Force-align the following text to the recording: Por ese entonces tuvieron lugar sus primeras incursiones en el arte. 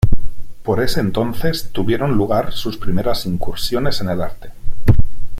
Por 0.63 0.81
ese 0.81 0.99
entonces 0.99 1.69
tuvieron 1.71 2.13
lugar 2.17 2.53
sus 2.53 2.75
primeras 2.75 3.27
incursiones 3.27 4.01
en 4.01 4.09
el 4.09 4.23
arte. 4.23 4.49